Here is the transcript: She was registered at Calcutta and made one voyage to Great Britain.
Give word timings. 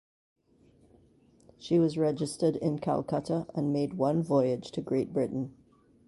She 1.59 1.77
was 1.77 1.95
registered 1.95 2.55
at 2.57 2.81
Calcutta 2.81 3.45
and 3.53 3.71
made 3.71 3.99
one 3.99 4.23
voyage 4.23 4.71
to 4.71 4.81
Great 4.81 5.13
Britain. 5.13 5.55